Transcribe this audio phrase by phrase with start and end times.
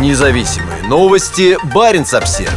[0.00, 1.56] Независимые новости.
[1.72, 2.52] Барин обсерва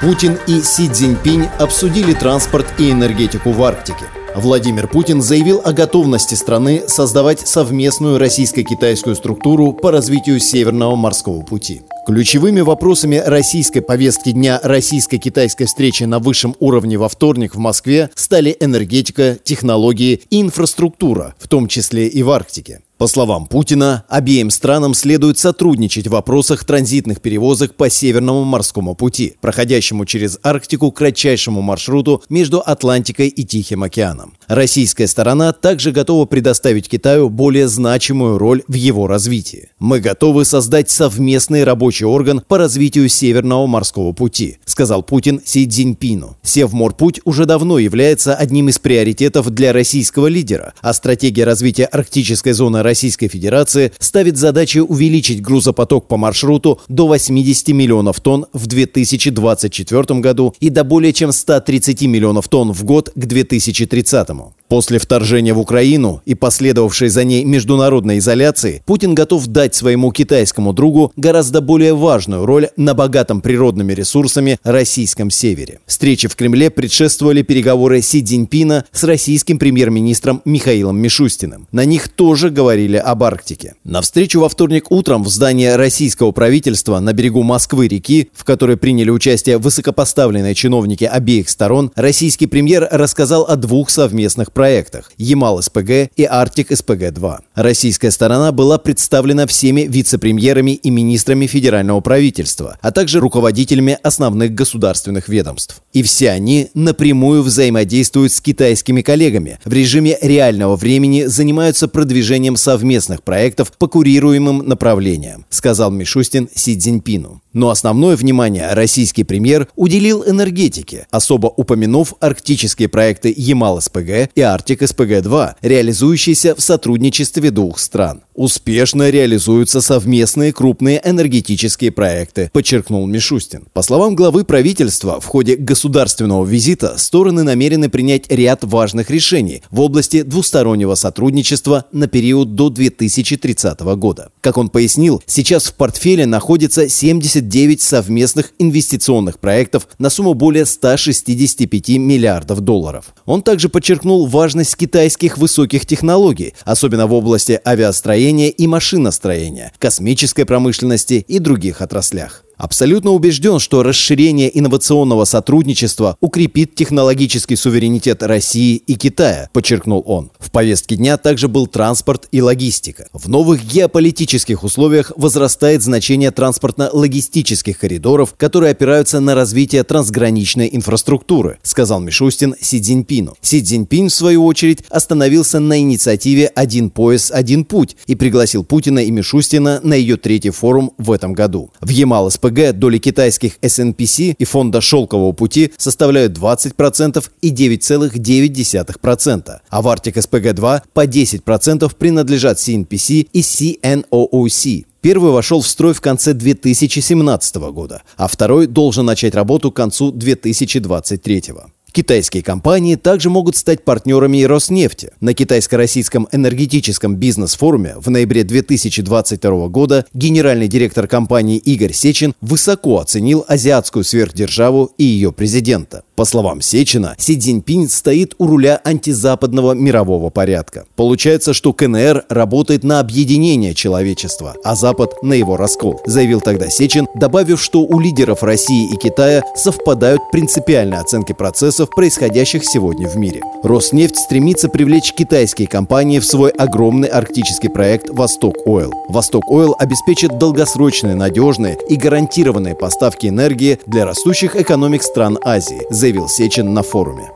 [0.00, 4.04] Путин и Си Цзиньпинь обсудили транспорт и энергетику в Арктике.
[4.36, 11.82] Владимир Путин заявил о готовности страны создавать совместную российско-китайскую структуру по развитию Северного морского пути.
[12.06, 18.56] Ключевыми вопросами российской повестки дня российско-китайской встречи на высшем уровне во вторник в Москве стали
[18.60, 22.82] энергетика, технологии и инфраструктура, в том числе и в Арктике.
[23.00, 29.36] По словам Путина, обеим странам следует сотрудничать в вопросах транзитных перевозок по Северному морскому пути,
[29.40, 34.34] проходящему через Арктику кратчайшему маршруту между Атлантикой и Тихим океаном.
[34.50, 39.68] Российская сторона также готова предоставить Китаю более значимую роль в его развитии.
[39.78, 46.36] Мы готовы создать совместный рабочий орган по развитию Северного морского пути, сказал Путин Си Цзиньпину.
[46.42, 52.82] Севморпуть уже давно является одним из приоритетов для российского лидера, а стратегия развития арктической зоны
[52.82, 60.56] Российской Федерации ставит задачей увеличить грузопоток по маршруту до 80 миллионов тонн в 2024 году
[60.58, 64.39] и до более чем 130 миллионов тонн в год к 2030.
[64.40, 64.59] normal.
[64.70, 70.72] После вторжения в Украину и последовавшей за ней международной изоляции, Путин готов дать своему китайскому
[70.72, 75.80] другу гораздо более важную роль на богатом природными ресурсами российском севере.
[75.86, 81.66] Встрече в Кремле предшествовали переговоры Си Цзиньпина с российским премьер-министром Михаилом Мишустиным.
[81.72, 83.74] На них тоже говорили об Арктике.
[83.82, 89.10] На встречу во вторник утром в здании российского правительства на берегу Москвы-реки, в которой приняли
[89.10, 97.38] участие высокопоставленные чиновники обеих сторон, российский премьер рассказал о двух совместных проектах Ямал-СПГ и Арктик-СПГ-2.
[97.54, 105.30] Российская сторона была представлена всеми вице-премьерами и министрами федерального правительства, а также руководителями основных государственных
[105.30, 105.80] ведомств.
[105.94, 113.22] И все они напрямую взаимодействуют с китайскими коллегами, в режиме реального времени занимаются продвижением совместных
[113.22, 117.40] проектов по курируемым направлениям, сказал Мишустин Си Цзиньпину.
[117.54, 126.54] Но основное внимание российский премьер уделил энергетике, особо упомянув арктические проекты Ямал-СПГ и Арктик-СПГ-2, реализующиеся
[126.54, 128.22] в сотрудничестве двух стран.
[128.40, 133.66] Успешно реализуются совместные крупные энергетические проекты, подчеркнул Мишустин.
[133.74, 139.80] По словам главы правительства, в ходе государственного визита стороны намерены принять ряд важных решений в
[139.80, 144.30] области двустороннего сотрудничества на период до 2030 года.
[144.40, 151.90] Как он пояснил, сейчас в портфеле находится 79 совместных инвестиционных проектов на сумму более 165
[151.98, 153.14] миллиардов долларов.
[153.26, 161.24] Он также подчеркнул важность китайских высоких технологий, особенно в области авиастроения и машиностроения, космической промышленности
[161.26, 162.44] и других отраслях.
[162.60, 170.30] Абсолютно убежден, что расширение инновационного сотрудничества укрепит технологический суверенитет России и Китая, подчеркнул он.
[170.38, 173.06] В повестке дня также был транспорт и логистика.
[173.14, 182.00] В новых геополитических условиях возрастает значение транспортно-логистических коридоров, которые опираются на развитие трансграничной инфраструктуры, сказал
[182.00, 183.36] Мишустин Си Цзиньпину.
[183.40, 188.98] Си Цзиньпин, в свою очередь, остановился на инициативе «Один пояс, один путь» и пригласил Путина
[188.98, 191.70] и Мишустина на ее третий форум в этом году.
[191.80, 199.82] В Ямал-СПГ СПГ доли китайских SNPC и фонда «Шелкового пути» составляют 20% и 9,9%, а
[199.82, 204.86] в Arctic SPG-2 по 10% принадлежат CNPC и CNOOC.
[205.00, 210.12] Первый вошел в строй в конце 2017 года, а второй должен начать работу к концу
[210.12, 211.70] 2023 года.
[211.92, 215.10] Китайские компании также могут стать партнерами и Роснефти.
[215.20, 223.44] На китайско-российском энергетическом бизнес-форуме в ноябре 2022 года генеральный директор компании Игорь Сечин высоко оценил
[223.48, 226.04] азиатскую сверхдержаву и ее президента.
[226.20, 230.84] По словам Сечина, Си Цзиньпинь стоит у руля антизападного мирового порядка.
[230.94, 237.08] Получается, что КНР работает на объединение человечества, а Запад на его раскол, заявил тогда Сечин,
[237.14, 243.40] добавив, что у лидеров России и Китая совпадают принципиальные оценки процессов, происходящих сегодня в мире.
[243.62, 248.92] Роснефть стремится привлечь китайские компании в свой огромный арктический проект «Восток Ойл».
[249.08, 256.09] «Восток Ойл» обеспечит долгосрочные, надежные и гарантированные поставки энергии для растущих экономик стран Азии, заявил
[256.10, 257.30] заявил Сечин на форуме.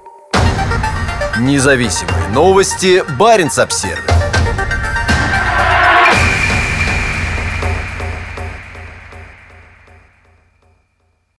[1.39, 3.05] Независимые новости.
[3.17, 4.14] Барин обсервис